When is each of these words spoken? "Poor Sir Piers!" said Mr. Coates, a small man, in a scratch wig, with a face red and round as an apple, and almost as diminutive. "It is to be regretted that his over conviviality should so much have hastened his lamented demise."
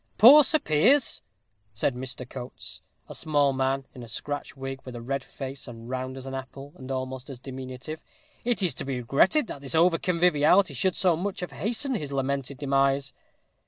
"Poor 0.17 0.43
Sir 0.43 0.57
Piers!" 0.57 1.21
said 1.75 1.93
Mr. 1.93 2.27
Coates, 2.27 2.81
a 3.07 3.13
small 3.13 3.53
man, 3.53 3.85
in 3.93 4.01
a 4.01 4.07
scratch 4.07 4.57
wig, 4.57 4.79
with 4.83 4.95
a 4.95 5.19
face 5.23 5.67
red 5.67 5.75
and 5.75 5.89
round 5.91 6.17
as 6.17 6.25
an 6.25 6.33
apple, 6.33 6.73
and 6.75 6.89
almost 6.89 7.29
as 7.29 7.39
diminutive. 7.39 8.01
"It 8.43 8.63
is 8.63 8.73
to 8.73 8.83
be 8.83 8.99
regretted 8.99 9.45
that 9.45 9.61
his 9.61 9.75
over 9.75 9.99
conviviality 9.99 10.73
should 10.73 10.95
so 10.95 11.15
much 11.15 11.41
have 11.41 11.51
hastened 11.51 11.97
his 11.97 12.11
lamented 12.11 12.57
demise." 12.57 13.13